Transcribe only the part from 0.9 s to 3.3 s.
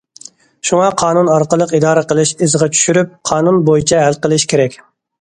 قانۇن ئارقىلىق ئىدارە قىلىش ئىزىغا چۈشۈرۈپ